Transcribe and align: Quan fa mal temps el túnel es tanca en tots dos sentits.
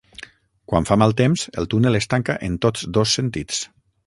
Quan 0.71 0.87
fa 0.89 0.97
mal 1.01 1.13
temps 1.19 1.43
el 1.63 1.69
túnel 1.75 1.99
es 2.01 2.09
tanca 2.15 2.39
en 2.49 2.57
tots 2.65 2.89
dos 2.99 3.15
sentits. 3.21 3.63